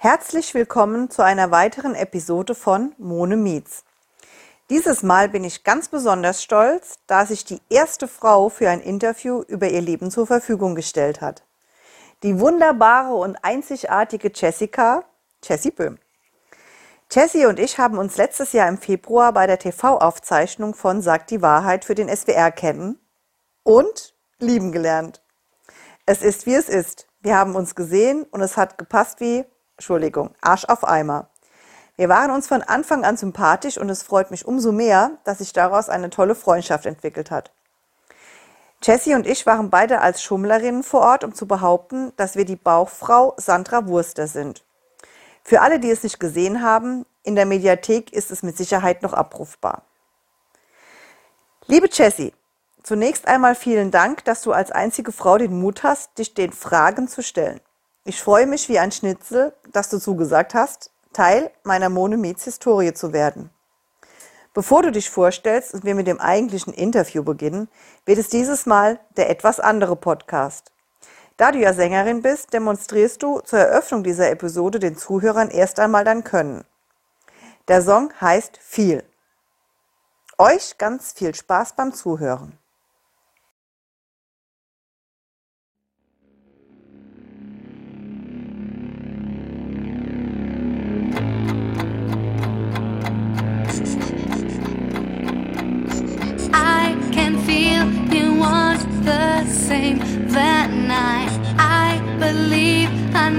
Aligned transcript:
Herzlich 0.00 0.54
willkommen 0.54 1.10
zu 1.10 1.24
einer 1.24 1.50
weiteren 1.50 1.96
Episode 1.96 2.54
von 2.54 2.94
Mone 2.98 3.36
Meets. 3.36 3.82
Dieses 4.70 5.02
Mal 5.02 5.28
bin 5.28 5.42
ich 5.42 5.64
ganz 5.64 5.88
besonders 5.88 6.40
stolz, 6.40 7.00
da 7.08 7.26
sich 7.26 7.44
die 7.44 7.60
erste 7.68 8.06
Frau 8.06 8.48
für 8.48 8.70
ein 8.70 8.80
Interview 8.80 9.42
über 9.48 9.68
ihr 9.68 9.80
Leben 9.80 10.12
zur 10.12 10.28
Verfügung 10.28 10.76
gestellt 10.76 11.20
hat. 11.20 11.42
Die 12.22 12.38
wunderbare 12.38 13.12
und 13.12 13.38
einzigartige 13.42 14.30
Jessica, 14.32 15.02
Jessie 15.42 15.72
Böhm. 15.72 15.98
Jessie 17.10 17.46
und 17.46 17.58
ich 17.58 17.78
haben 17.78 17.98
uns 17.98 18.16
letztes 18.16 18.52
Jahr 18.52 18.68
im 18.68 18.78
Februar 18.78 19.32
bei 19.32 19.48
der 19.48 19.58
TV-Aufzeichnung 19.58 20.74
von 20.74 21.02
Sagt 21.02 21.32
die 21.32 21.42
Wahrheit 21.42 21.84
für 21.84 21.96
den 21.96 22.08
SWR 22.08 22.52
kennen 22.52 23.00
und 23.64 24.14
lieben 24.38 24.70
gelernt. 24.70 25.24
Es 26.06 26.22
ist 26.22 26.46
wie 26.46 26.54
es 26.54 26.68
ist. 26.68 27.08
Wir 27.20 27.36
haben 27.36 27.56
uns 27.56 27.74
gesehen 27.74 28.22
und 28.30 28.42
es 28.42 28.56
hat 28.56 28.78
gepasst 28.78 29.18
wie 29.18 29.44
Entschuldigung, 29.78 30.34
Arsch 30.40 30.64
auf 30.64 30.82
Eimer. 30.82 31.28
Wir 31.96 32.08
waren 32.08 32.32
uns 32.32 32.48
von 32.48 32.62
Anfang 32.62 33.04
an 33.04 33.16
sympathisch 33.16 33.78
und 33.78 33.88
es 33.88 34.02
freut 34.02 34.32
mich 34.32 34.44
umso 34.44 34.72
mehr, 34.72 35.12
dass 35.22 35.38
sich 35.38 35.52
daraus 35.52 35.88
eine 35.88 36.10
tolle 36.10 36.34
Freundschaft 36.34 36.84
entwickelt 36.84 37.30
hat. 37.30 37.52
Jessie 38.82 39.14
und 39.14 39.24
ich 39.24 39.46
waren 39.46 39.70
beide 39.70 40.00
als 40.00 40.20
Schummlerinnen 40.20 40.82
vor 40.82 41.02
Ort, 41.02 41.22
um 41.22 41.32
zu 41.32 41.46
behaupten, 41.46 42.12
dass 42.16 42.34
wir 42.34 42.44
die 42.44 42.56
Bauchfrau 42.56 43.34
Sandra 43.36 43.86
Wurster 43.86 44.26
sind. 44.26 44.64
Für 45.44 45.60
alle, 45.60 45.78
die 45.78 45.90
es 45.90 46.02
nicht 46.02 46.18
gesehen 46.18 46.60
haben, 46.60 47.06
in 47.22 47.36
der 47.36 47.46
Mediathek 47.46 48.12
ist 48.12 48.32
es 48.32 48.42
mit 48.42 48.56
Sicherheit 48.56 49.02
noch 49.02 49.12
abrufbar. 49.12 49.82
Liebe 51.66 51.88
Jessie, 51.92 52.34
zunächst 52.82 53.28
einmal 53.28 53.54
vielen 53.54 53.92
Dank, 53.92 54.24
dass 54.24 54.42
du 54.42 54.52
als 54.52 54.72
einzige 54.72 55.12
Frau 55.12 55.38
den 55.38 55.60
Mut 55.60 55.84
hast, 55.84 56.18
dich 56.18 56.34
den 56.34 56.52
Fragen 56.52 57.06
zu 57.06 57.22
stellen. 57.22 57.60
Ich 58.08 58.22
freue 58.22 58.46
mich 58.46 58.70
wie 58.70 58.78
ein 58.78 58.90
Schnitzel, 58.90 59.52
dass 59.70 59.90
du 59.90 59.98
zugesagt 59.98 60.54
hast, 60.54 60.90
Teil 61.12 61.50
meiner 61.62 61.90
Monomets 61.90 62.44
Historie 62.44 62.94
zu 62.94 63.12
werden. 63.12 63.50
Bevor 64.54 64.82
du 64.82 64.90
dich 64.90 65.10
vorstellst 65.10 65.74
und 65.74 65.84
wir 65.84 65.94
mit 65.94 66.06
dem 66.06 66.18
eigentlichen 66.18 66.72
Interview 66.72 67.22
beginnen, 67.22 67.68
wird 68.06 68.16
es 68.16 68.30
dieses 68.30 68.64
Mal 68.64 68.98
der 69.18 69.28
etwas 69.28 69.60
andere 69.60 69.94
Podcast. 69.94 70.72
Da 71.36 71.52
du 71.52 71.58
ja 71.58 71.74
Sängerin 71.74 72.22
bist, 72.22 72.54
demonstrierst 72.54 73.22
du 73.22 73.40
zur 73.40 73.58
Eröffnung 73.58 74.02
dieser 74.02 74.30
Episode 74.30 74.78
den 74.78 74.96
Zuhörern 74.96 75.50
erst 75.50 75.78
einmal 75.78 76.04
dein 76.04 76.24
Können. 76.24 76.64
Der 77.68 77.82
Song 77.82 78.10
heißt 78.22 78.56
Viel. 78.56 79.04
Euch 80.38 80.78
ganz 80.78 81.12
viel 81.12 81.34
Spaß 81.34 81.74
beim 81.74 81.92
Zuhören. 81.92 82.57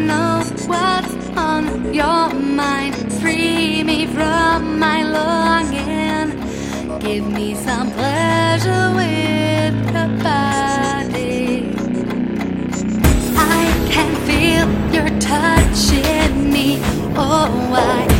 Know 0.08 0.44
what's 0.67 1.30
on 1.38 1.94
your 1.94 2.33
mind. 2.33 2.95
Free 3.22 3.83
me 3.83 4.05
from 4.08 4.80
my 4.80 5.03
longing. 5.03 6.30
Give 7.00 7.25
me 7.28 7.55
some 7.55 7.92
pleasure 7.92 8.94
with 8.95 9.75
your 9.94 10.09
body. 10.23 11.72
I 13.36 13.64
can 13.92 14.11
feel 14.27 14.67
your 14.94 15.09
touching 15.20 16.52
me. 16.52 16.80
Oh, 17.16 17.72
I 17.73 18.19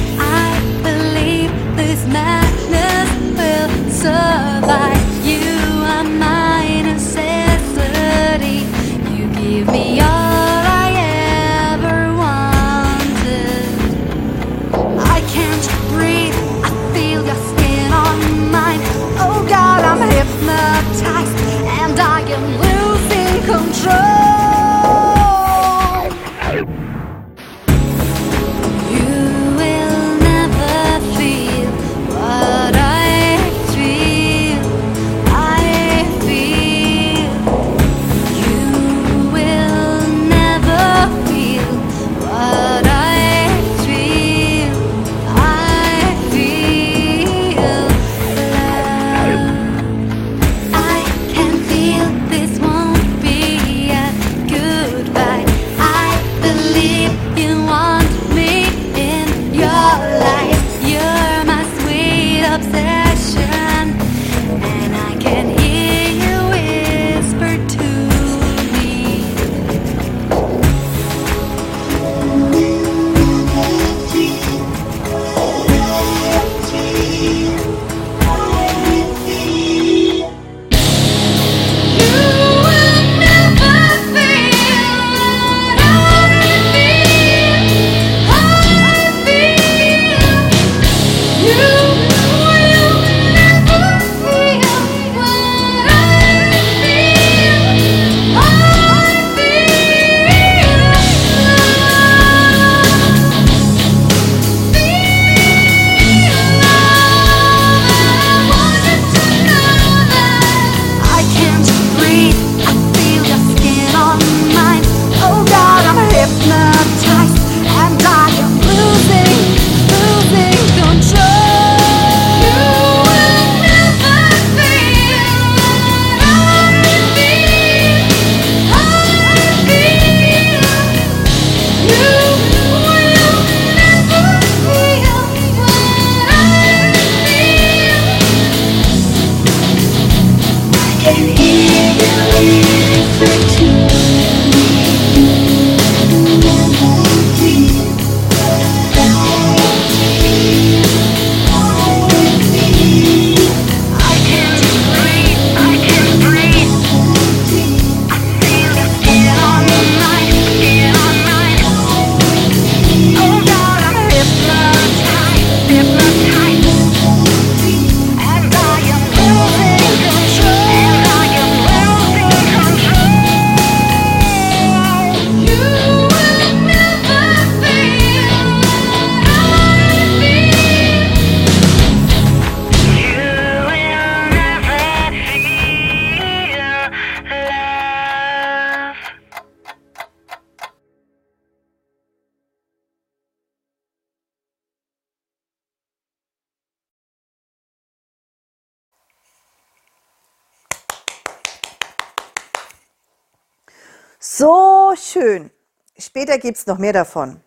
So 204.21 204.93
schön. 204.97 205.49
Später 205.97 206.37
gibt's 206.39 206.67
noch 206.67 206.77
mehr 206.77 206.91
davon. 206.91 207.39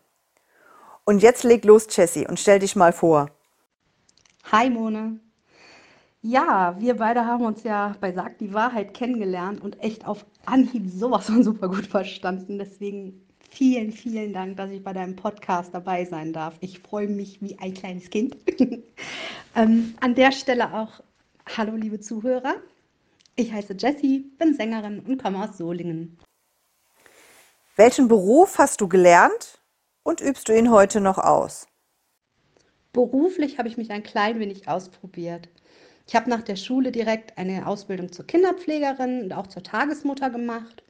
Und 1.04 1.22
jetzt 1.22 1.44
leg 1.44 1.66
los, 1.66 1.86
Jessie, 1.94 2.26
und 2.26 2.40
stell 2.40 2.60
dich 2.60 2.76
mal 2.76 2.94
vor. 2.94 3.30
Hi 4.50 4.70
Mone. 4.70 5.20
Ja, 6.22 6.74
wir 6.78 6.96
beide 6.96 7.26
haben 7.26 7.44
uns 7.44 7.62
ja 7.62 7.94
bei 8.00 8.12
Sag 8.14 8.38
die 8.38 8.54
Wahrheit 8.54 8.94
kennengelernt 8.94 9.60
und 9.60 9.82
echt 9.82 10.06
auf 10.06 10.24
Anhieb 10.46 10.88
sowas 10.88 11.26
von 11.26 11.42
super 11.42 11.68
gut 11.68 11.86
verstanden. 11.86 12.58
Deswegen 12.58 13.20
vielen, 13.50 13.92
vielen 13.92 14.32
Dank, 14.32 14.56
dass 14.56 14.70
ich 14.70 14.82
bei 14.82 14.94
deinem 14.94 15.14
Podcast 15.14 15.74
dabei 15.74 16.06
sein 16.06 16.32
darf. 16.32 16.54
Ich 16.60 16.78
freue 16.78 17.08
mich 17.08 17.42
wie 17.42 17.58
ein 17.58 17.74
kleines 17.74 18.08
Kind. 18.08 18.34
ähm, 19.56 19.94
an 20.00 20.14
der 20.14 20.32
Stelle 20.32 20.72
auch 20.72 21.02
Hallo, 21.54 21.76
liebe 21.76 22.00
Zuhörer. 22.00 22.54
Ich 23.36 23.52
heiße 23.52 23.74
Jessie, 23.78 24.20
bin 24.38 24.54
Sängerin 24.54 25.00
und 25.00 25.22
komme 25.22 25.44
aus 25.44 25.58
Solingen. 25.58 26.16
Welchen 27.74 28.06
Beruf 28.06 28.58
hast 28.58 28.82
du 28.82 28.88
gelernt 28.88 29.58
und 30.02 30.20
übst 30.20 30.46
du 30.46 30.52
ihn 30.52 30.70
heute 30.70 31.00
noch 31.00 31.16
aus? 31.16 31.68
Beruflich 32.92 33.56
habe 33.56 33.66
ich 33.66 33.78
mich 33.78 33.90
ein 33.90 34.02
klein 34.02 34.38
wenig 34.38 34.68
ausprobiert. 34.68 35.48
Ich 36.06 36.14
habe 36.14 36.28
nach 36.28 36.42
der 36.42 36.56
Schule 36.56 36.92
direkt 36.92 37.38
eine 37.38 37.66
Ausbildung 37.66 38.12
zur 38.12 38.26
Kinderpflegerin 38.26 39.22
und 39.22 39.32
auch 39.32 39.46
zur 39.46 39.62
Tagesmutter 39.62 40.28
gemacht 40.28 40.82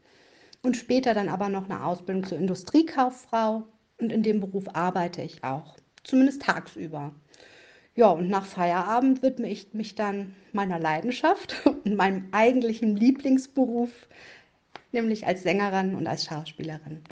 und 0.64 0.76
später 0.76 1.14
dann 1.14 1.28
aber 1.28 1.48
noch 1.48 1.70
eine 1.70 1.84
Ausbildung 1.84 2.26
zur 2.26 2.38
Industriekauffrau 2.38 3.62
und 4.00 4.10
in 4.10 4.24
dem 4.24 4.40
Beruf 4.40 4.64
arbeite 4.72 5.22
ich 5.22 5.44
auch, 5.44 5.76
zumindest 6.02 6.42
tagsüber. 6.42 7.14
Ja, 7.94 8.08
und 8.08 8.28
nach 8.28 8.46
Feierabend 8.46 9.22
widme 9.22 9.48
ich 9.48 9.72
mich 9.72 9.94
dann 9.94 10.34
meiner 10.52 10.80
Leidenschaft 10.80 11.64
und 11.84 11.94
meinem 11.94 12.26
eigentlichen 12.32 12.96
Lieblingsberuf, 12.96 13.90
nämlich 14.92 15.26
als 15.26 15.42
Sängerin 15.42 15.94
und 15.94 16.06
als 16.06 16.24
Schauspielerin. 16.24 17.02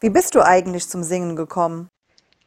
Wie 0.00 0.10
bist 0.10 0.34
du 0.34 0.44
eigentlich 0.44 0.88
zum 0.88 1.02
Singen 1.02 1.36
gekommen? 1.36 1.88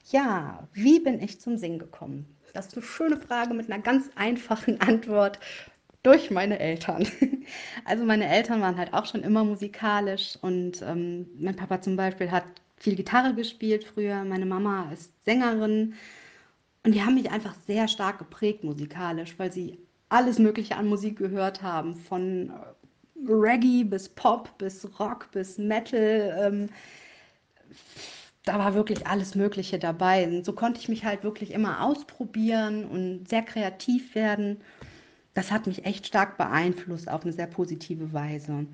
Ja, 0.10 0.68
wie 0.74 1.00
bin 1.00 1.22
ich 1.22 1.40
zum 1.42 1.58
Singen 1.58 1.80
gekommen? 1.80 2.38
Das 2.54 2.68
ist 2.68 2.78
eine 2.78 2.86
schöne 2.86 3.18
Frage 3.18 3.54
mit 3.54 3.72
einer 3.72 3.82
ganz 3.82 4.10
einfachen 4.16 4.80
Antwort. 4.82 5.40
Durch 6.02 6.32
meine 6.32 6.60
Eltern. 6.60 7.08
Also 7.84 8.06
meine 8.06 8.28
Eltern 8.30 8.62
waren 8.62 8.78
halt 8.78 8.94
auch 8.94 9.08
schon 9.08 9.24
immer 9.24 9.44
musikalisch 9.44 10.38
und 10.40 10.84
ähm, 10.84 11.26
mein 11.40 11.56
Papa 11.56 11.82
zum 11.82 11.96
Beispiel 11.96 12.30
hat 12.30 12.44
viel 12.78 12.96
Gitarre 12.96 13.34
gespielt 13.34 13.84
früher, 13.84 14.24
meine 14.24 14.46
Mama 14.46 14.92
ist 14.94 15.12
Sängerin 15.26 15.96
und 16.84 16.94
die 16.94 17.02
haben 17.02 17.16
mich 17.16 17.32
einfach 17.32 17.56
sehr 17.66 17.88
stark 17.88 18.20
geprägt 18.20 18.64
musikalisch, 18.64 19.34
weil 19.38 19.52
sie 19.52 19.80
alles 20.10 20.38
Mögliche 20.40 20.76
an 20.76 20.88
Musik 20.88 21.18
gehört 21.18 21.62
haben, 21.64 21.96
von 21.96 22.50
äh, 22.50 22.54
Reggae 23.28 23.84
bis 23.84 24.10
Pop 24.10 24.58
bis 24.58 24.88
Rock 25.00 25.32
bis 25.32 25.58
Metal. 25.58 26.38
Ähm, 26.40 26.70
da 28.46 28.58
war 28.58 28.74
wirklich 28.74 29.06
alles 29.06 29.36
Mögliche 29.36 29.80
dabei. 29.80 30.28
Und 30.28 30.46
so 30.46 30.54
konnte 30.54 30.80
ich 30.80 30.90
mich 30.90 31.06
halt 31.06 31.24
wirklich 31.24 31.52
immer 31.52 31.84
ausprobieren 31.84 32.86
und 32.86 33.30
sehr 33.30 33.44
kreativ 33.44 34.16
werden. 34.16 34.62
Das 35.34 35.52
hat 35.52 35.68
mich 35.68 35.86
echt 35.86 36.08
stark 36.08 36.38
beeinflusst 36.38 37.10
auf 37.10 37.24
eine 37.24 37.34
sehr 37.34 37.48
positive 37.48 38.12
Weise. 38.14 38.66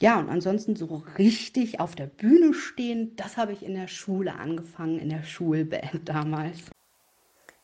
Ja, 0.00 0.18
und 0.18 0.28
ansonsten 0.30 0.74
so 0.76 1.04
richtig 1.18 1.80
auf 1.80 1.94
der 1.94 2.06
Bühne 2.06 2.54
stehen, 2.54 3.14
das 3.16 3.36
habe 3.36 3.52
ich 3.52 3.62
in 3.62 3.74
der 3.74 3.88
Schule 3.88 4.34
angefangen, 4.34 4.98
in 4.98 5.08
der 5.08 5.22
Schulband 5.22 6.00
damals. 6.04 6.58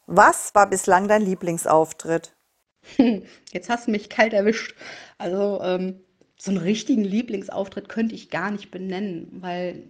Was 0.06 0.54
war 0.54 0.68
bislang 0.68 1.08
dein 1.08 1.22
Lieblingsauftritt? 1.22 2.34
Jetzt 3.52 3.68
hast 3.68 3.86
du 3.86 3.90
mich 3.90 4.08
kalt 4.08 4.32
erwischt. 4.32 4.74
Also 5.18 5.60
ähm, 5.62 6.00
so 6.36 6.50
einen 6.50 6.60
richtigen 6.60 7.04
Lieblingsauftritt 7.04 7.88
könnte 7.88 8.14
ich 8.14 8.30
gar 8.30 8.50
nicht 8.50 8.70
benennen, 8.70 9.28
weil, 9.40 9.82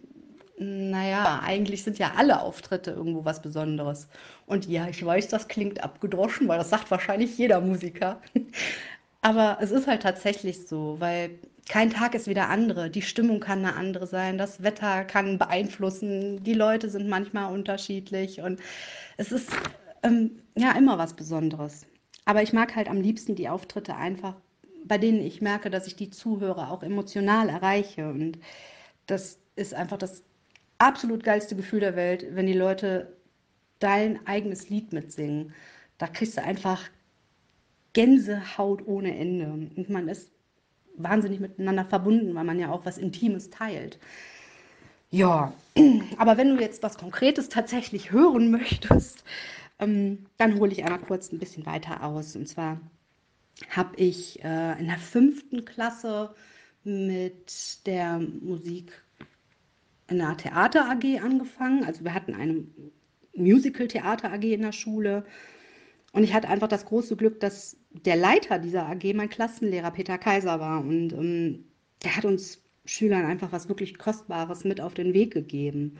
naja, 0.59 1.41
eigentlich 1.45 1.85
sind 1.85 1.99
ja 1.99 2.15
alle 2.17 2.41
Auftritte 2.41 2.91
irgendwo 2.93 3.25
was 3.25 3.43
Besonderes. 3.43 4.09
Und 4.47 4.67
ja, 4.67 4.89
ich 4.89 5.05
weiß, 5.05 5.29
das 5.29 5.49
klingt 5.49 5.83
abgedroschen, 5.83 6.49
weil 6.49 6.59
das 6.59 6.71
sagt 6.71 6.91
wahrscheinlich 6.91 7.37
jeder 7.39 7.61
Musiker. 7.61 8.21
Aber 9.21 9.59
es 9.61 9.71
ist 9.73 9.87
halt 9.87 10.03
tatsächlich 10.03 10.67
so, 10.69 10.97
weil 11.01 11.39
kein 11.69 11.91
Tag 11.91 12.15
ist 12.15 12.29
wie 12.29 12.35
der 12.35 12.49
andere. 12.51 12.91
Die 12.91 13.03
Stimmung 13.03 13.41
kann 13.41 13.59
eine 13.59 13.75
andere 13.77 14.07
sein, 14.07 14.39
das 14.39 14.63
Wetter 14.63 15.05
kann 15.05 15.39
beeinflussen, 15.39 16.43
die 16.43 16.55
Leute 16.55 16.89
sind 16.89 17.09
manchmal 17.09 17.53
unterschiedlich 17.53 18.41
und 18.41 18.61
es 19.19 19.33
ist 19.33 19.51
ähm, 20.03 20.43
ja, 20.57 20.73
immer 20.73 20.99
was 20.99 21.15
Besonderes. 21.15 21.88
Aber 22.29 22.43
ich 22.43 22.53
mag 22.53 22.77
halt 22.77 22.91
am 22.91 23.01
liebsten 23.01 23.37
die 23.37 23.49
Auftritte 23.49 23.97
einfach, 23.97 24.35
bei 24.85 24.99
denen 24.99 25.23
ich 25.23 25.41
merke, 25.41 25.71
dass 25.71 25.87
ich 25.87 25.97
die 25.97 26.11
Zuhörer 26.11 26.71
auch 26.71 26.83
emotional 26.83 27.49
erreiche. 27.49 28.07
Und 28.07 28.39
das 29.07 29.39
ist 29.57 29.73
einfach 29.73 29.97
das 29.97 30.23
absolut 30.77 31.25
geilste 31.25 31.57
Gefühl 31.57 31.81
der 31.81 31.97
Welt, 31.97 32.27
wenn 32.33 32.47
die 32.47 32.53
Leute 32.53 33.17
dein 33.79 34.27
eigenes 34.27 34.69
Lied 34.69 34.93
mitsingen. 34.93 35.55
Da 35.97 36.07
kriegst 36.07 36.37
du 36.37 36.43
einfach 36.43 36.91
Gänsehaut 37.95 38.87
ohne 38.87 39.17
Ende. 39.17 39.47
Und 39.47 39.89
man 39.89 40.07
ist 40.07 40.31
wahnsinnig 40.99 41.41
miteinander 41.41 41.87
verbunden, 41.87 42.35
weil 42.35 42.45
man 42.45 42.59
ja 42.59 42.71
auch 42.71 42.85
was 42.85 42.99
Intimes 42.99 43.49
teilt. 43.49 43.99
Ja, 45.11 45.55
aber 46.19 46.37
wenn 46.37 46.55
du 46.55 46.61
jetzt 46.63 46.83
was 46.83 46.99
Konkretes 46.99 47.49
tatsächlich 47.49 48.13
hören 48.13 48.51
möchtest, 48.51 49.25
ähm, 49.79 50.27
dann 50.37 50.59
hole 50.59 50.73
ich 50.73 50.85
einmal 50.85 51.01
kurz 51.01 51.33
ein 51.33 51.39
bisschen 51.39 51.67
weiter 51.67 52.03
aus. 52.03 52.35
Und 52.37 52.47
zwar 52.49 52.81
habe 53.71 53.97
ich 53.97 54.43
äh, 54.43 54.79
in 54.79 54.87
der 54.87 54.99
fünften 54.99 55.65
Klasse 55.65 56.35
mit 56.85 57.87
der 57.87 58.19
Musik 58.19 59.03
in 60.09 60.19
der 60.19 60.37
Theater 60.37 60.91
AG 60.91 61.21
angefangen. 61.23 61.85
Also 61.85 62.05
wir 62.05 62.15
hatten 62.15 62.35
eine 62.35 62.65
Musical 63.35 63.89
Theater 63.89 64.33
AG 64.33 64.45
in 64.45 64.63
der 64.63 64.73
Schule. 64.73 65.25
Und 66.13 66.25
ich 66.25 66.33
hatte 66.33 66.49
einfach 66.49 66.69
das 66.69 66.87
große 66.87 67.17
Glück, 67.17 67.41
dass 67.41 67.77
der 67.91 68.17
Leiter 68.17 68.59
dieser 68.59 68.89
AG 68.89 69.13
mein 69.15 69.29
Klassenlehrer 69.29 69.91
Peter 69.91 70.19
Kaiser 70.19 70.59
war. 70.61 70.81
Und 70.81 71.13
ähm, 71.13 71.65
der 72.03 72.17
hat 72.17 72.25
uns 72.25 72.63
Schülern 72.85 73.27
einfach 73.27 73.53
was 73.53 73.69
wirklich 73.69 73.99
Kostbares 73.99 74.65
mit 74.65 74.81
auf 74.81 74.95
den 74.95 75.13
Weg 75.13 75.33
gegeben 75.35 75.99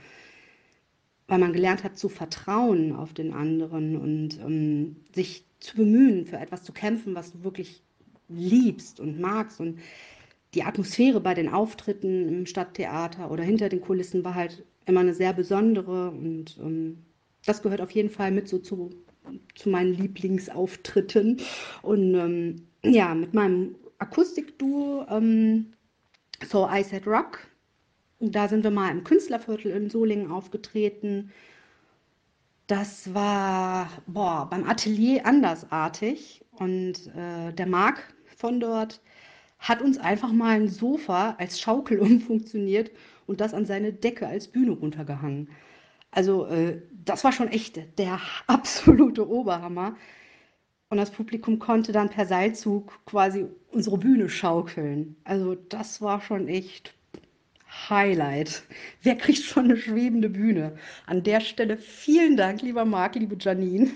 weil 1.29 1.39
man 1.39 1.53
gelernt 1.53 1.83
hat 1.83 1.97
zu 1.97 2.09
vertrauen 2.09 2.93
auf 2.93 3.13
den 3.13 3.33
anderen 3.33 3.95
und 3.95 4.39
ähm, 4.39 4.97
sich 5.13 5.45
zu 5.59 5.77
bemühen, 5.77 6.25
für 6.25 6.37
etwas 6.37 6.63
zu 6.63 6.73
kämpfen, 6.73 7.15
was 7.15 7.31
du 7.31 7.43
wirklich 7.43 7.83
liebst 8.27 8.99
und 8.99 9.19
magst. 9.19 9.59
Und 9.59 9.79
die 10.55 10.63
Atmosphäre 10.63 11.21
bei 11.21 11.35
den 11.35 11.47
Auftritten 11.47 12.27
im 12.27 12.45
Stadttheater 12.45 13.29
oder 13.31 13.43
hinter 13.43 13.69
den 13.69 13.81
Kulissen 13.81 14.23
war 14.23 14.33
halt 14.33 14.65
immer 14.85 15.01
eine 15.01 15.13
sehr 15.13 15.33
besondere 15.33 16.09
und 16.09 16.57
ähm, 16.59 16.97
das 17.45 17.61
gehört 17.61 17.81
auf 17.81 17.91
jeden 17.91 18.09
Fall 18.09 18.31
mit 18.31 18.47
so 18.47 18.57
zu, 18.57 18.89
zu 19.55 19.69
meinen 19.69 19.93
Lieblingsauftritten. 19.93 21.39
Und 21.83 22.15
ähm, 22.15 22.67
ja, 22.83 23.13
mit 23.13 23.33
meinem 23.33 23.75
Akustikduo 23.99 25.05
ähm, 25.09 25.67
So 26.45 26.67
I 26.69 26.83
Said 26.83 27.05
Rock 27.05 27.48
da 28.19 28.47
sind 28.47 28.63
wir 28.63 28.71
mal 28.71 28.91
im 28.91 29.03
Künstlerviertel 29.03 29.71
in 29.71 29.89
Solingen 29.89 30.31
aufgetreten. 30.31 31.31
Das 32.67 33.13
war 33.13 33.89
boah, 34.07 34.47
beim 34.49 34.67
Atelier 34.67 35.25
andersartig. 35.25 36.45
Und 36.51 37.07
äh, 37.15 37.53
der 37.53 37.67
Marc 37.67 38.13
von 38.37 38.59
dort 38.59 39.01
hat 39.59 39.81
uns 39.81 39.97
einfach 39.97 40.31
mal 40.31 40.59
ein 40.59 40.67
Sofa 40.67 41.35
als 41.37 41.59
Schaukel 41.59 41.99
umfunktioniert 41.99 42.91
und 43.27 43.41
das 43.41 43.53
an 43.53 43.65
seine 43.65 43.93
Decke 43.93 44.27
als 44.27 44.47
Bühne 44.47 44.71
runtergehangen. 44.71 45.49
Also 46.11 46.45
äh, 46.47 46.81
das 47.05 47.23
war 47.23 47.31
schon 47.31 47.47
echt 47.49 47.79
der 47.97 48.19
absolute 48.47 49.27
Oberhammer. 49.29 49.95
Und 50.89 50.97
das 50.97 51.11
Publikum 51.11 51.59
konnte 51.59 51.91
dann 51.91 52.09
per 52.09 52.25
Seilzug 52.25 53.05
quasi 53.05 53.45
unsere 53.71 53.99
Bühne 53.99 54.27
schaukeln. 54.27 55.15
Also 55.23 55.53
das 55.55 56.01
war 56.01 56.19
schon 56.19 56.47
echt 56.47 56.95
Highlight. 57.69 58.63
Wer 59.03 59.15
kriegt 59.15 59.43
schon 59.43 59.65
eine 59.65 59.77
schwebende 59.77 60.29
Bühne? 60.29 60.77
An 61.05 61.23
der 61.23 61.39
Stelle 61.41 61.77
vielen 61.77 62.35
Dank, 62.37 62.61
lieber 62.61 62.85
Marc, 62.85 63.15
liebe 63.15 63.37
Janine. 63.39 63.91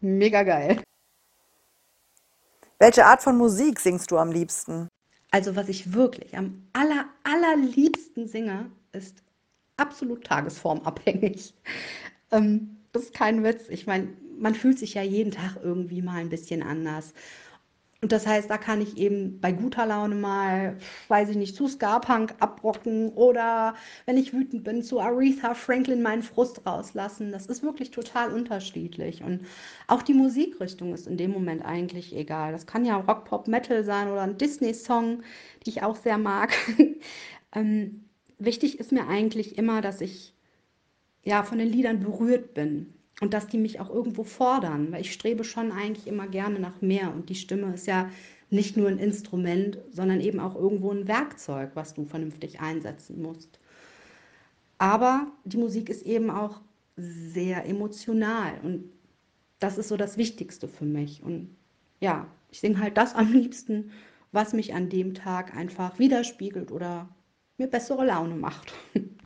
Mega 0.00 0.42
geil. 0.42 0.82
Welche 2.78 3.04
Art 3.04 3.22
von 3.22 3.36
Musik 3.36 3.78
singst 3.78 4.10
du 4.10 4.16
am 4.16 4.32
liebsten? 4.32 4.88
Also, 5.30 5.54
was 5.54 5.68
ich 5.68 5.92
wirklich 5.92 6.36
am 6.36 6.66
aller, 6.72 7.04
allerliebsten 7.24 8.26
singe, 8.26 8.70
ist 8.92 9.22
absolut 9.76 10.24
tagesformabhängig. 10.24 11.54
Ähm, 12.32 12.76
das 12.92 13.06
ist 13.06 13.14
kein 13.14 13.42
Witz. 13.42 13.68
Ich 13.70 13.88
meine, 13.88 14.06
man 14.38 14.54
fühlt 14.54 14.78
sich 14.78 14.94
ja 14.94 15.02
jeden 15.02 15.32
Tag 15.32 15.56
irgendwie 15.64 16.00
mal 16.00 16.20
ein 16.20 16.28
bisschen 16.28 16.62
anders. 16.62 17.12
Und 18.02 18.12
das 18.12 18.26
heißt, 18.26 18.48
da 18.48 18.56
kann 18.56 18.80
ich 18.80 18.96
eben 18.96 19.40
bei 19.40 19.52
guter 19.52 19.84
Laune 19.84 20.14
mal, 20.14 20.78
weiß 21.08 21.28
ich 21.30 21.36
nicht, 21.36 21.54
zu 21.54 21.68
Ska-Punk 21.68 22.34
abrocken 22.40 23.10
oder 23.10 23.74
wenn 24.06 24.16
ich 24.16 24.32
wütend 24.32 24.64
bin, 24.64 24.82
zu 24.82 25.00
Aretha 25.00 25.52
Franklin 25.52 26.00
meinen 26.00 26.22
Frust 26.22 26.64
rauslassen. 26.66 27.30
Das 27.30 27.44
ist 27.44 27.62
wirklich 27.62 27.90
total 27.90 28.32
unterschiedlich. 28.32 29.22
Und 29.22 29.46
auch 29.86 30.00
die 30.02 30.14
Musikrichtung 30.14 30.94
ist 30.94 31.06
in 31.06 31.18
dem 31.18 31.30
Moment 31.30 31.62
eigentlich 31.62 32.16
egal. 32.16 32.52
Das 32.52 32.66
kann 32.66 32.86
ja 32.86 32.96
Rock, 32.96 33.26
Pop, 33.26 33.48
Metal 33.48 33.84
sein 33.84 34.10
oder 34.10 34.22
ein 34.22 34.38
Disney-Song, 34.38 35.22
die 35.66 35.70
ich 35.70 35.82
auch 35.82 35.96
sehr 35.96 36.18
mag. 36.18 36.52
Ähm, 37.52 38.04
wichtig 38.38 38.78
ist 38.78 38.92
mir 38.92 39.08
eigentlich 39.08 39.58
immer, 39.58 39.80
dass 39.80 40.00
ich 40.00 40.34
ja 41.24 41.42
von 41.42 41.58
den 41.58 41.68
Liedern 41.68 41.98
berührt 41.98 42.54
bin 42.54 42.94
und 43.20 43.34
dass 43.34 43.46
die 43.46 43.58
mich 43.58 43.80
auch 43.80 43.90
irgendwo 43.90 44.24
fordern, 44.24 44.92
weil 44.92 45.02
ich 45.02 45.12
strebe 45.12 45.44
schon 45.44 45.72
eigentlich 45.72 46.06
immer 46.06 46.26
gerne 46.26 46.58
nach 46.58 46.80
mehr 46.80 47.14
und 47.14 47.28
die 47.28 47.34
Stimme 47.34 47.74
ist 47.74 47.86
ja 47.86 48.10
nicht 48.48 48.76
nur 48.76 48.88
ein 48.88 48.98
Instrument, 48.98 49.78
sondern 49.92 50.20
eben 50.20 50.40
auch 50.40 50.56
irgendwo 50.56 50.90
ein 50.90 51.06
Werkzeug, 51.06 51.70
was 51.74 51.94
du 51.94 52.04
vernünftig 52.04 52.60
einsetzen 52.60 53.22
musst. 53.22 53.60
Aber 54.78 55.30
die 55.44 55.58
Musik 55.58 55.88
ist 55.88 56.02
eben 56.02 56.30
auch 56.30 56.60
sehr 56.96 57.66
emotional 57.66 58.58
und 58.62 58.90
das 59.60 59.78
ist 59.78 59.88
so 59.88 59.96
das 59.96 60.16
Wichtigste 60.16 60.66
für 60.66 60.86
mich. 60.86 61.22
Und 61.22 61.54
ja, 62.00 62.26
ich 62.50 62.60
singe 62.60 62.80
halt 62.80 62.96
das 62.96 63.14
am 63.14 63.32
liebsten, 63.32 63.92
was 64.32 64.52
mich 64.52 64.74
an 64.74 64.88
dem 64.88 65.14
Tag 65.14 65.54
einfach 65.54 65.98
widerspiegelt 65.98 66.72
oder 66.72 67.08
mir 67.58 67.66
bessere 67.68 68.06
Laune 68.06 68.34
macht. 68.34 68.72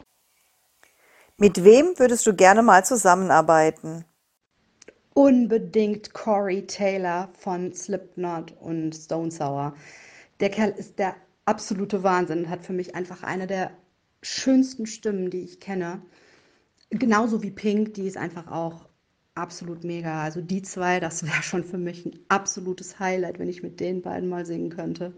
Mit 1.37 1.65
wem 1.65 1.99
würdest 1.99 2.27
du 2.27 2.35
gerne 2.35 2.63
mal 2.63 2.85
zusammenarbeiten? 2.85 4.05
Unbedingt 5.15 6.15
Corey 6.15 6.65
Taylor 6.67 7.29
von 7.39 7.73
Slipknot 7.73 8.53
und 8.61 8.95
Stone 8.95 9.33
Sour. 9.33 9.75
Der 10.39 10.51
Kerl 10.51 10.71
ist 10.71 10.99
der 11.01 11.17
absolute 11.45 12.05
Wahnsinn 12.05 12.45
und 12.45 12.51
hat 12.51 12.65
für 12.65 12.73
mich 12.73 12.95
einfach 12.95 13.25
eine 13.25 13.49
der 13.49 13.73
schönsten 14.23 14.87
Stimmen, 14.87 15.31
die 15.31 15.43
ich 15.43 15.59
kenne. 15.59 16.03
Genauso 16.91 17.43
wie 17.43 17.51
Pink, 17.51 17.95
die 17.95 18.07
ist 18.07 18.17
einfach 18.17 18.47
auch 18.47 18.89
absolut 19.35 19.83
mega. 19.83 20.23
Also 20.23 20.41
die 20.41 20.63
zwei, 20.63 21.01
das 21.01 21.25
wäre 21.27 21.43
schon 21.43 21.65
für 21.65 21.79
mich 21.79 22.07
ein 22.07 22.19
absolutes 22.29 23.01
Highlight, 23.01 23.41
wenn 23.41 23.49
ich 23.49 23.63
mit 23.63 23.81
den 23.81 24.03
beiden 24.03 24.29
mal 24.29 24.47
singen 24.47 24.71
könnte. 24.71 25.13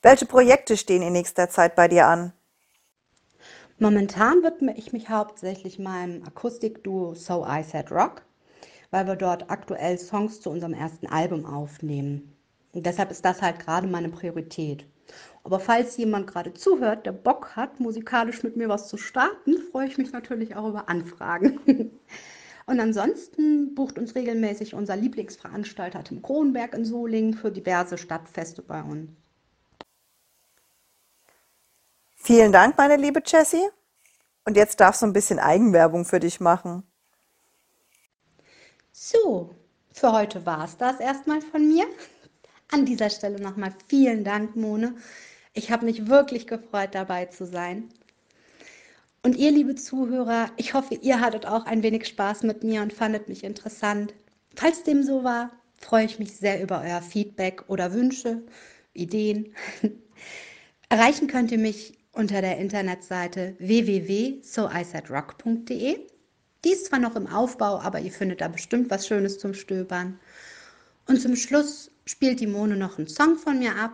Welche 0.00 0.26
Projekte 0.26 0.76
stehen 0.76 1.02
in 1.02 1.12
nächster 1.12 1.48
Zeit 1.48 1.74
bei 1.74 1.88
dir 1.88 2.06
an? 2.06 2.32
Momentan 3.82 4.44
widme 4.44 4.78
ich 4.78 4.92
mich 4.92 5.08
hauptsächlich 5.08 5.80
meinem 5.80 6.22
Akustikduo 6.22 7.14
So 7.16 7.44
I 7.44 7.64
Said 7.64 7.90
Rock, 7.90 8.22
weil 8.92 9.08
wir 9.08 9.16
dort 9.16 9.50
aktuell 9.50 9.98
Songs 9.98 10.40
zu 10.40 10.50
unserem 10.50 10.72
ersten 10.72 11.08
Album 11.08 11.44
aufnehmen. 11.44 12.32
Und 12.74 12.86
deshalb 12.86 13.10
ist 13.10 13.24
das 13.24 13.42
halt 13.42 13.58
gerade 13.58 13.88
meine 13.88 14.08
Priorität. 14.08 14.86
Aber 15.42 15.58
falls 15.58 15.96
jemand 15.96 16.28
gerade 16.28 16.54
zuhört, 16.54 17.06
der 17.06 17.10
Bock 17.10 17.56
hat, 17.56 17.80
musikalisch 17.80 18.44
mit 18.44 18.56
mir 18.56 18.68
was 18.68 18.86
zu 18.86 18.98
starten, 18.98 19.58
freue 19.72 19.88
ich 19.88 19.98
mich 19.98 20.12
natürlich 20.12 20.54
auch 20.54 20.68
über 20.68 20.88
Anfragen. 20.88 21.58
Und 22.66 22.78
ansonsten 22.78 23.74
bucht 23.74 23.98
uns 23.98 24.14
regelmäßig 24.14 24.74
unser 24.74 24.94
Lieblingsveranstalter 24.94 26.04
Tim 26.04 26.22
Kronberg 26.22 26.74
in 26.74 26.84
Solingen 26.84 27.34
für 27.34 27.50
diverse 27.50 27.98
Stadtfeste 27.98 28.62
bei 28.62 28.80
uns. 28.80 29.10
Vielen 32.24 32.52
Dank, 32.52 32.78
meine 32.78 32.94
liebe 32.94 33.20
Jessie. 33.26 33.68
Und 34.44 34.56
jetzt 34.56 34.78
darfst 34.78 35.02
du 35.02 35.06
ein 35.06 35.12
bisschen 35.12 35.40
Eigenwerbung 35.40 36.04
für 36.04 36.20
dich 36.20 36.38
machen. 36.38 36.84
So, 38.92 39.50
für 39.90 40.12
heute 40.12 40.46
war 40.46 40.64
es 40.64 40.76
das 40.76 41.00
erstmal 41.00 41.40
von 41.40 41.66
mir. 41.66 41.84
An 42.70 42.86
dieser 42.86 43.10
Stelle 43.10 43.40
nochmal 43.40 43.74
vielen 43.88 44.22
Dank, 44.22 44.54
Mone. 44.54 44.94
Ich 45.52 45.72
habe 45.72 45.84
mich 45.84 46.06
wirklich 46.06 46.46
gefreut, 46.46 46.90
dabei 46.92 47.26
zu 47.26 47.44
sein. 47.44 47.88
Und 49.24 49.34
ihr, 49.34 49.50
liebe 49.50 49.74
Zuhörer, 49.74 50.48
ich 50.56 50.74
hoffe, 50.74 50.94
ihr 50.94 51.20
hattet 51.20 51.44
auch 51.46 51.66
ein 51.66 51.82
wenig 51.82 52.06
Spaß 52.06 52.44
mit 52.44 52.62
mir 52.62 52.82
und 52.82 52.92
fandet 52.92 53.28
mich 53.28 53.42
interessant. 53.42 54.14
Falls 54.54 54.84
dem 54.84 55.02
so 55.02 55.24
war, 55.24 55.50
freue 55.76 56.04
ich 56.04 56.20
mich 56.20 56.36
sehr 56.36 56.62
über 56.62 56.82
euer 56.82 57.02
Feedback 57.02 57.64
oder 57.66 57.92
Wünsche, 57.92 58.44
Ideen. 58.92 59.56
Erreichen 60.88 61.26
könnt 61.26 61.50
ihr 61.50 61.58
mich 61.58 61.98
unter 62.12 62.40
der 62.40 62.58
Internetseite 62.58 63.56
www.soisaidrock.de. 63.58 65.98
Die 66.64 66.72
ist 66.72 66.86
zwar 66.86 67.00
noch 67.00 67.16
im 67.16 67.26
Aufbau, 67.26 67.80
aber 67.80 67.98
ihr 68.00 68.12
findet 68.12 68.40
da 68.40 68.48
bestimmt 68.48 68.90
was 68.90 69.06
Schönes 69.06 69.38
zum 69.38 69.52
Stöbern. 69.54 70.18
Und 71.08 71.20
zum 71.20 71.34
Schluss 71.34 71.90
spielt 72.04 72.38
die 72.40 72.46
Mone 72.46 72.76
noch 72.76 72.98
einen 72.98 73.08
Song 73.08 73.36
von 73.36 73.58
mir 73.58 73.74
ab. 73.76 73.92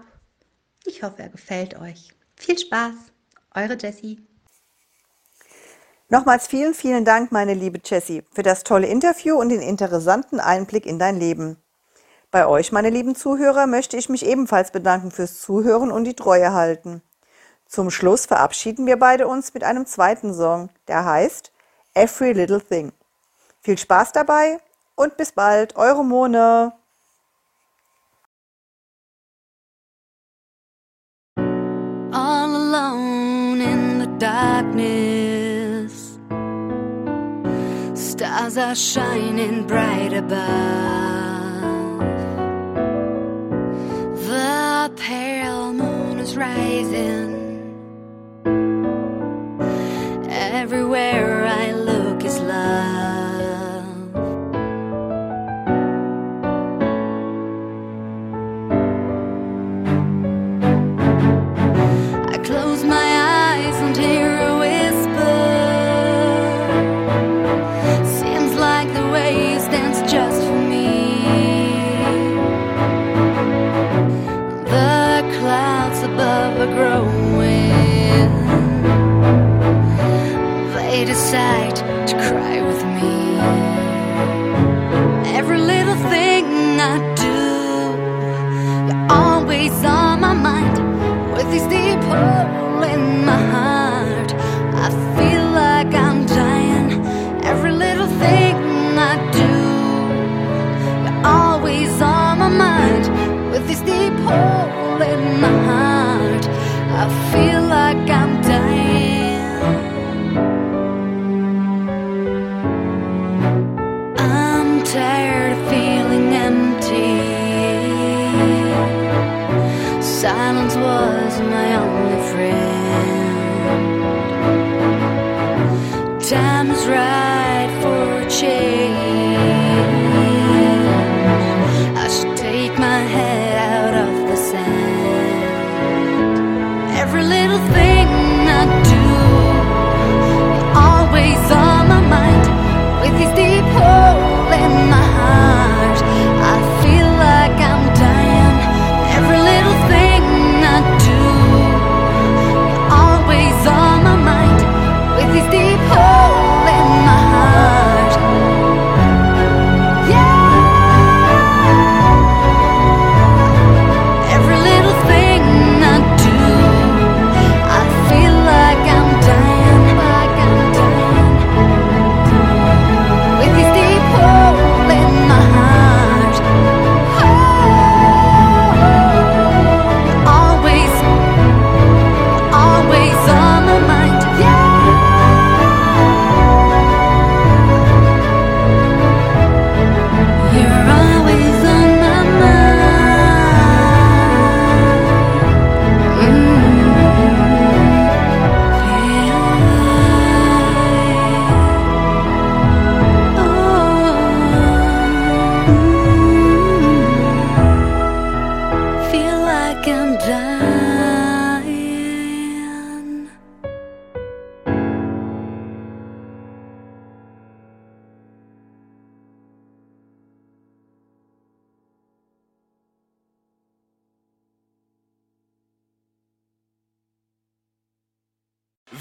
Ich 0.84 1.02
hoffe, 1.02 1.22
er 1.22 1.30
gefällt 1.30 1.80
euch. 1.80 2.12
Viel 2.37 2.58
Spaß, 2.58 2.94
eure 3.54 3.78
Jessie. 3.78 4.20
Nochmals 6.10 6.46
vielen, 6.46 6.75
vielen 6.75 7.04
Dank, 7.04 7.32
meine 7.32 7.54
liebe 7.54 7.80
Jessie, 7.84 8.22
für 8.32 8.42
das 8.42 8.64
tolle 8.64 8.87
Interview 8.87 9.38
und 9.38 9.50
den 9.50 9.60
interessanten 9.60 10.40
Einblick 10.40 10.87
in 10.87 10.98
dein 10.98 11.18
Leben. 11.18 11.58
Bei 12.30 12.46
euch, 12.46 12.72
meine 12.72 12.90
lieben 12.90 13.14
Zuhörer, 13.14 13.66
möchte 13.66 13.96
ich 13.96 14.08
mich 14.08 14.25
ebenfalls 14.25 14.70
bedanken 14.70 15.10
fürs 15.10 15.40
Zuhören 15.40 15.90
und 15.90 16.04
die 16.04 16.14
Treue 16.14 16.52
halten. 16.52 17.02
Zum 17.68 17.90
Schluss 17.90 18.26
verabschieden 18.26 18.87
wir 18.87 18.98
beide 18.98 19.28
uns 19.28 19.54
mit 19.54 19.62
einem 19.62 19.87
zweiten 19.87 20.34
Song, 20.34 20.70
der 20.88 21.04
heißt 21.04 21.52
Every 21.94 22.32
Little 22.32 22.60
Thing. 22.60 22.92
Viel 23.60 23.78
Spaß 23.78 24.12
dabei 24.12 24.58
und 24.96 25.16
bis 25.16 25.32
bald, 25.32 25.76
eure 25.76 26.04
Mone. 26.04 26.72
all 32.12 32.56
alone 32.56 33.60
in 33.60 33.98
the 33.98 34.06
darkness. 34.18 36.18
Stars 37.94 38.56
are 38.56 38.75
shining 38.75 39.66
bright 39.66 40.12
above. 40.12 40.38
The 44.26 44.92
pale 44.96 45.72
moon 45.72 46.18
is 46.18 46.37
rising. 46.37 47.38
Everywhere 50.70 51.38